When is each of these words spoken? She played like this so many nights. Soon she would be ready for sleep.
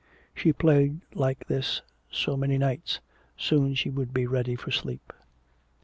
She 0.33 0.51
played 0.51 1.01
like 1.13 1.45
this 1.45 1.83
so 2.09 2.35
many 2.35 2.57
nights. 2.57 3.01
Soon 3.37 3.75
she 3.75 3.91
would 3.91 4.11
be 4.15 4.25
ready 4.25 4.55
for 4.55 4.71
sleep. 4.71 5.13